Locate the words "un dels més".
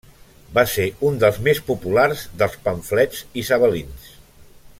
1.09-1.61